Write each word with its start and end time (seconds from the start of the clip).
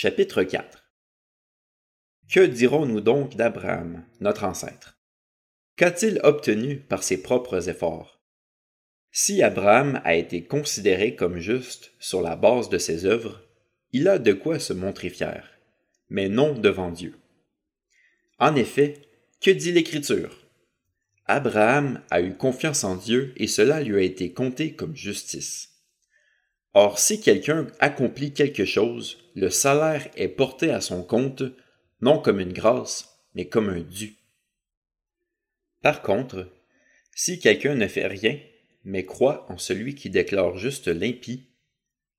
Chapitre 0.00 0.44
4 0.44 0.84
Que 2.32 2.46
dirons-nous 2.46 3.00
donc 3.00 3.34
d'Abraham, 3.34 4.04
notre 4.20 4.44
ancêtre? 4.44 4.96
Qu'a-t-il 5.74 6.20
obtenu 6.22 6.76
par 6.76 7.02
ses 7.02 7.20
propres 7.20 7.68
efforts? 7.68 8.22
Si 9.10 9.42
Abraham 9.42 10.00
a 10.04 10.14
été 10.14 10.44
considéré 10.44 11.16
comme 11.16 11.40
juste 11.40 11.90
sur 11.98 12.22
la 12.22 12.36
base 12.36 12.68
de 12.68 12.78
ses 12.78 13.06
œuvres, 13.06 13.42
il 13.90 14.06
a 14.06 14.20
de 14.20 14.32
quoi 14.32 14.60
se 14.60 14.72
montrer 14.72 15.10
fier, 15.10 15.58
mais 16.10 16.28
non 16.28 16.52
devant 16.52 16.92
Dieu. 16.92 17.18
En 18.38 18.54
effet, 18.54 19.02
que 19.40 19.50
dit 19.50 19.72
l'Écriture? 19.72 20.46
Abraham 21.26 22.04
a 22.10 22.20
eu 22.20 22.36
confiance 22.36 22.84
en 22.84 22.94
Dieu 22.94 23.32
et 23.36 23.48
cela 23.48 23.82
lui 23.82 23.96
a 23.96 24.02
été 24.02 24.32
compté 24.32 24.76
comme 24.76 24.94
justice. 24.94 25.77
Or, 26.74 26.98
si 26.98 27.20
quelqu'un 27.20 27.66
accomplit 27.80 28.32
quelque 28.32 28.64
chose, 28.64 29.18
le 29.34 29.50
salaire 29.50 30.08
est 30.16 30.28
porté 30.28 30.70
à 30.70 30.80
son 30.80 31.02
compte, 31.02 31.42
non 32.00 32.18
comme 32.18 32.40
une 32.40 32.52
grâce, 32.52 33.24
mais 33.34 33.48
comme 33.48 33.68
un 33.68 33.80
dû. 33.80 34.16
Par 35.82 36.02
contre, 36.02 36.52
si 37.14 37.38
quelqu'un 37.38 37.74
ne 37.74 37.88
fait 37.88 38.06
rien, 38.06 38.38
mais 38.84 39.04
croit 39.04 39.50
en 39.50 39.58
celui 39.58 39.94
qui 39.94 40.10
déclare 40.10 40.56
juste 40.56 40.88
l'impie, 40.88 41.48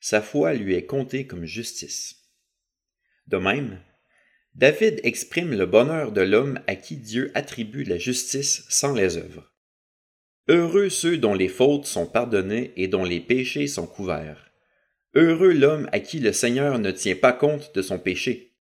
sa 0.00 0.22
foi 0.22 0.54
lui 0.54 0.74
est 0.74 0.86
comptée 0.86 1.26
comme 1.26 1.44
justice. 1.44 2.16
De 3.26 3.38
même, 3.38 3.80
David 4.54 5.00
exprime 5.02 5.52
le 5.52 5.66
bonheur 5.66 6.12
de 6.12 6.22
l'homme 6.22 6.60
à 6.66 6.76
qui 6.76 6.96
Dieu 6.96 7.30
attribue 7.34 7.84
la 7.84 7.98
justice 7.98 8.64
sans 8.68 8.94
les 8.94 9.16
œuvres. 9.16 9.52
Heureux 10.48 10.90
ceux 10.90 11.18
dont 11.18 11.34
les 11.34 11.48
fautes 11.48 11.86
sont 11.86 12.06
pardonnées 12.06 12.72
et 12.76 12.86
dont 12.86 13.04
les 13.04 13.20
péchés 13.20 13.66
sont 13.66 13.86
couverts. 13.86 14.52
Heureux 15.14 15.52
l'homme 15.52 15.88
à 15.92 15.98
qui 15.98 16.20
le 16.20 16.32
Seigneur 16.32 16.78
ne 16.78 16.90
tient 16.92 17.16
pas 17.16 17.32
compte 17.32 17.74
de 17.74 17.82
son 17.82 17.98
péché. 17.98 18.54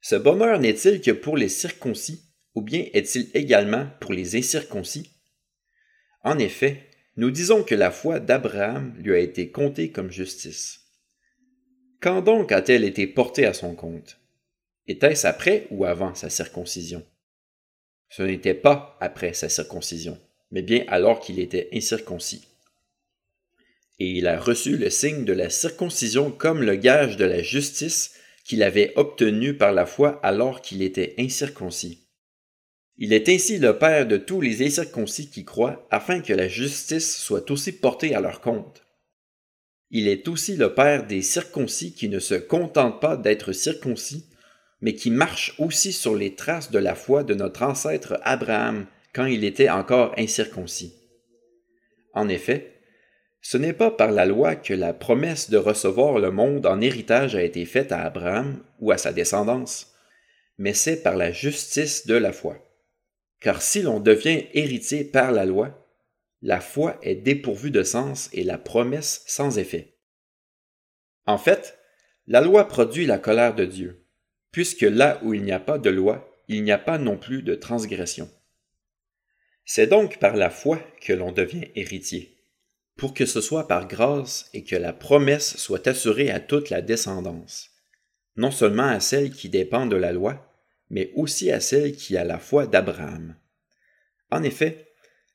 Ce 0.00 0.16
bonheur 0.16 0.58
n'est-il 0.58 1.00
que 1.00 1.12
pour 1.12 1.38
les 1.38 1.48
circoncis, 1.48 2.24
ou 2.54 2.60
bien 2.60 2.86
est-il 2.92 3.30
également 3.32 3.88
pour 4.00 4.12
les 4.12 4.36
incirconcis? 4.36 5.10
En 6.22 6.38
effet, 6.38 6.90
nous 7.16 7.30
disons 7.30 7.62
que 7.62 7.74
la 7.74 7.90
foi 7.90 8.20
d'Abraham 8.20 8.94
lui 8.98 9.14
a 9.14 9.18
été 9.18 9.50
comptée 9.50 9.90
comme 9.90 10.10
justice. 10.10 10.80
Quand 12.00 12.20
donc 12.20 12.52
a-t-elle 12.52 12.84
été 12.84 13.06
portée 13.06 13.46
à 13.46 13.54
son 13.54 13.74
compte? 13.74 14.18
Était-ce 14.86 15.26
après 15.26 15.66
ou 15.70 15.86
avant 15.86 16.14
sa 16.14 16.28
circoncision? 16.28 17.06
Ce 18.10 18.22
n'était 18.22 18.52
pas 18.52 18.98
après 19.00 19.32
sa 19.32 19.48
circoncision, 19.48 20.20
mais 20.54 20.62
bien 20.62 20.84
alors 20.86 21.18
qu'il 21.18 21.40
était 21.40 21.68
incirconcis. 21.74 22.46
Et 23.98 24.08
il 24.12 24.28
a 24.28 24.38
reçu 24.38 24.76
le 24.76 24.88
signe 24.88 25.24
de 25.24 25.32
la 25.32 25.50
circoncision 25.50 26.30
comme 26.30 26.62
le 26.62 26.76
gage 26.76 27.16
de 27.16 27.24
la 27.24 27.42
justice 27.42 28.14
qu'il 28.44 28.62
avait 28.62 28.92
obtenu 28.94 29.56
par 29.56 29.72
la 29.72 29.84
foi 29.84 30.20
alors 30.22 30.62
qu'il 30.62 30.82
était 30.82 31.14
incirconcis. 31.18 32.06
Il 32.96 33.12
est 33.12 33.28
ainsi 33.28 33.58
le 33.58 33.78
Père 33.78 34.06
de 34.06 34.16
tous 34.16 34.40
les 34.40 34.64
incirconcis 34.64 35.28
qui 35.28 35.44
croient, 35.44 35.88
afin 35.90 36.20
que 36.20 36.32
la 36.32 36.46
justice 36.46 37.16
soit 37.16 37.50
aussi 37.50 37.72
portée 37.72 38.14
à 38.14 38.20
leur 38.20 38.40
compte. 38.40 38.84
Il 39.90 40.06
est 40.06 40.28
aussi 40.28 40.54
le 40.56 40.72
Père 40.72 41.04
des 41.04 41.22
circoncis 41.22 41.94
qui 41.94 42.08
ne 42.08 42.20
se 42.20 42.34
contentent 42.34 43.00
pas 43.00 43.16
d'être 43.16 43.50
circoncis, 43.50 44.26
mais 44.80 44.94
qui 44.94 45.10
marche 45.10 45.56
aussi 45.58 45.92
sur 45.92 46.14
les 46.14 46.36
traces 46.36 46.70
de 46.70 46.78
la 46.78 46.94
foi 46.94 47.24
de 47.24 47.34
notre 47.34 47.64
ancêtre 47.64 48.20
Abraham 48.22 48.86
quand 49.14 49.26
il 49.26 49.44
était 49.44 49.70
encore 49.70 50.12
incirconcis. 50.18 50.94
En 52.12 52.28
effet, 52.28 52.80
ce 53.40 53.56
n'est 53.56 53.72
pas 53.72 53.90
par 53.90 54.10
la 54.10 54.26
loi 54.26 54.56
que 54.56 54.74
la 54.74 54.92
promesse 54.92 55.50
de 55.50 55.56
recevoir 55.56 56.18
le 56.18 56.30
monde 56.30 56.66
en 56.66 56.80
héritage 56.80 57.34
a 57.36 57.42
été 57.42 57.64
faite 57.64 57.92
à 57.92 58.02
Abraham 58.02 58.62
ou 58.80 58.90
à 58.90 58.98
sa 58.98 59.12
descendance, 59.12 59.94
mais 60.58 60.72
c'est 60.72 61.02
par 61.02 61.16
la 61.16 61.30
justice 61.30 62.06
de 62.06 62.14
la 62.14 62.32
foi. 62.32 62.58
Car 63.40 63.60
si 63.60 63.82
l'on 63.82 64.00
devient 64.00 64.44
héritier 64.54 65.04
par 65.04 65.32
la 65.32 65.44
loi, 65.44 65.86
la 66.40 66.60
foi 66.60 66.98
est 67.02 67.16
dépourvue 67.16 67.70
de 67.70 67.82
sens 67.82 68.30
et 68.32 68.44
la 68.44 68.58
promesse 68.58 69.22
sans 69.26 69.58
effet. 69.58 69.96
En 71.26 71.38
fait, 71.38 71.78
la 72.26 72.40
loi 72.40 72.68
produit 72.68 73.06
la 73.06 73.18
colère 73.18 73.54
de 73.54 73.64
Dieu 73.64 74.04
puisque 74.54 74.82
là 74.82 75.18
où 75.24 75.34
il 75.34 75.42
n'y 75.42 75.50
a 75.50 75.58
pas 75.58 75.78
de 75.78 75.90
loi, 75.90 76.32
il 76.46 76.62
n'y 76.62 76.70
a 76.70 76.78
pas 76.78 76.96
non 76.96 77.16
plus 77.16 77.42
de 77.42 77.56
transgression. 77.56 78.30
C'est 79.64 79.86
donc 79.86 80.18
par 80.18 80.36
la 80.36 80.50
foi 80.50 80.78
que 81.00 81.12
l'on 81.12 81.32
devient 81.32 81.68
héritier, 81.74 82.36
pour 82.96 83.14
que 83.14 83.24
ce 83.24 83.40
soit 83.40 83.66
par 83.66 83.88
grâce 83.88 84.50
et 84.52 84.62
que 84.62 84.76
la 84.76 84.92
promesse 84.92 85.56
soit 85.56 85.86
assurée 85.86 86.30
à 86.30 86.40
toute 86.40 86.70
la 86.70 86.82
descendance, 86.82 87.70
non 88.36 88.50
seulement 88.50 88.86
à 88.86 89.00
celle 89.00 89.30
qui 89.30 89.48
dépend 89.48 89.86
de 89.86 89.96
la 89.96 90.12
loi, 90.12 90.54
mais 90.90 91.10
aussi 91.14 91.50
à 91.50 91.60
celle 91.60 91.96
qui 91.96 92.16
a 92.16 92.24
la 92.24 92.38
foi 92.38 92.66
d'Abraham. 92.66 93.36
En 94.30 94.42
effet, 94.42 94.92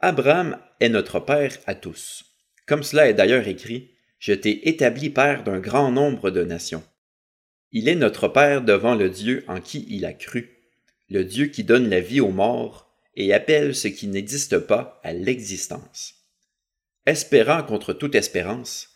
Abraham 0.00 0.58
est 0.80 0.88
notre 0.90 1.20
Père 1.20 1.56
à 1.66 1.74
tous. 1.74 2.24
Comme 2.66 2.82
cela 2.82 3.08
est 3.08 3.14
d'ailleurs 3.14 3.48
écrit, 3.48 3.90
Je 4.18 4.34
t'ai 4.34 4.68
établi 4.68 5.08
Père 5.08 5.44
d'un 5.44 5.60
grand 5.60 5.90
nombre 5.90 6.30
de 6.30 6.44
nations. 6.44 6.84
Il 7.72 7.88
est 7.88 7.94
notre 7.94 8.28
Père 8.28 8.62
devant 8.62 8.94
le 8.94 9.08
Dieu 9.08 9.44
en 9.48 9.60
qui 9.60 9.86
il 9.88 10.04
a 10.04 10.12
cru, 10.12 10.58
le 11.08 11.24
Dieu 11.24 11.46
qui 11.46 11.64
donne 11.64 11.88
la 11.88 12.00
vie 12.00 12.20
aux 12.20 12.30
morts 12.30 12.89
et 13.20 13.34
appelle 13.34 13.74
ce 13.74 13.86
qui 13.86 14.06
n'existe 14.06 14.58
pas 14.58 14.98
à 15.04 15.12
l'existence. 15.12 16.14
Espérant 17.04 17.62
contre 17.62 17.92
toute 17.92 18.14
espérance, 18.14 18.88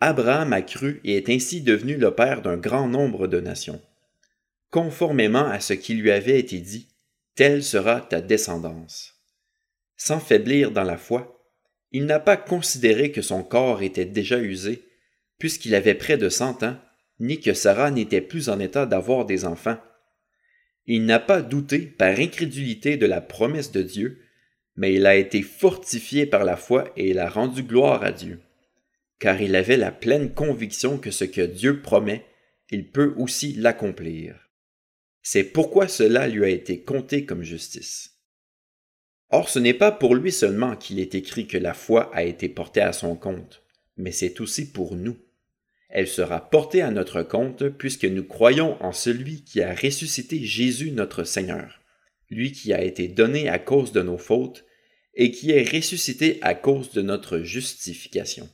Abraham 0.00 0.54
a 0.54 0.62
cru 0.62 1.02
et 1.04 1.18
est 1.18 1.28
ainsi 1.28 1.60
devenu 1.60 1.98
le 1.98 2.14
Père 2.14 2.40
d'un 2.40 2.56
grand 2.56 2.88
nombre 2.88 3.26
de 3.26 3.40
nations. 3.40 3.82
Conformément 4.70 5.44
à 5.44 5.60
ce 5.60 5.74
qui 5.74 5.92
lui 5.92 6.10
avait 6.10 6.38
été 6.38 6.60
dit, 6.60 6.88
telle 7.34 7.62
sera 7.62 8.00
ta 8.00 8.22
descendance. 8.22 9.14
Sans 9.98 10.18
faiblir 10.18 10.70
dans 10.70 10.84
la 10.84 10.96
foi, 10.96 11.38
il 11.92 12.06
n'a 12.06 12.20
pas 12.20 12.38
considéré 12.38 13.12
que 13.12 13.22
son 13.22 13.42
corps 13.42 13.82
était 13.82 14.06
déjà 14.06 14.38
usé, 14.38 14.82
puisqu'il 15.38 15.74
avait 15.74 15.94
près 15.94 16.16
de 16.16 16.30
cent 16.30 16.62
ans, 16.62 16.78
ni 17.20 17.38
que 17.38 17.52
Sarah 17.52 17.90
n'était 17.90 18.22
plus 18.22 18.48
en 18.48 18.60
état 18.60 18.86
d'avoir 18.86 19.26
des 19.26 19.44
enfants. 19.44 19.76
Il 20.90 21.04
n'a 21.04 21.20
pas 21.20 21.42
douté 21.42 21.80
par 21.80 22.18
incrédulité 22.18 22.96
de 22.96 23.04
la 23.04 23.20
promesse 23.20 23.72
de 23.72 23.82
Dieu, 23.82 24.22
mais 24.74 24.94
il 24.94 25.04
a 25.04 25.16
été 25.16 25.42
fortifié 25.42 26.24
par 26.24 26.44
la 26.44 26.56
foi 26.56 26.90
et 26.96 27.10
il 27.10 27.18
a 27.18 27.28
rendu 27.28 27.62
gloire 27.62 28.02
à 28.02 28.10
Dieu, 28.10 28.40
car 29.18 29.42
il 29.42 29.54
avait 29.54 29.76
la 29.76 29.92
pleine 29.92 30.32
conviction 30.32 30.96
que 30.96 31.10
ce 31.10 31.24
que 31.24 31.42
Dieu 31.42 31.82
promet, 31.82 32.24
il 32.70 32.90
peut 32.90 33.12
aussi 33.18 33.52
l'accomplir. 33.52 34.34
C'est 35.20 35.44
pourquoi 35.44 35.88
cela 35.88 36.26
lui 36.26 36.42
a 36.42 36.48
été 36.48 36.80
compté 36.80 37.26
comme 37.26 37.42
justice. 37.42 38.14
Or 39.28 39.50
ce 39.50 39.58
n'est 39.58 39.74
pas 39.74 39.92
pour 39.92 40.14
lui 40.14 40.32
seulement 40.32 40.74
qu'il 40.74 41.00
est 41.00 41.14
écrit 41.14 41.46
que 41.46 41.58
la 41.58 41.74
foi 41.74 42.10
a 42.14 42.22
été 42.22 42.48
portée 42.48 42.80
à 42.80 42.94
son 42.94 43.14
compte, 43.14 43.62
mais 43.98 44.12
c'est 44.12 44.40
aussi 44.40 44.72
pour 44.72 44.96
nous 44.96 45.18
elle 45.88 46.08
sera 46.08 46.50
portée 46.50 46.82
à 46.82 46.90
notre 46.90 47.22
compte 47.22 47.68
puisque 47.68 48.04
nous 48.04 48.24
croyons 48.24 48.82
en 48.82 48.92
celui 48.92 49.44
qui 49.44 49.62
a 49.62 49.74
ressuscité 49.74 50.44
Jésus 50.44 50.90
notre 50.90 51.24
Seigneur, 51.24 51.80
lui 52.30 52.52
qui 52.52 52.72
a 52.72 52.82
été 52.82 53.08
donné 53.08 53.48
à 53.48 53.58
cause 53.58 53.92
de 53.92 54.02
nos 54.02 54.18
fautes 54.18 54.64
et 55.14 55.30
qui 55.30 55.50
est 55.50 55.68
ressuscité 55.68 56.38
à 56.42 56.54
cause 56.54 56.92
de 56.92 57.02
notre 57.02 57.40
justification. 57.40 58.48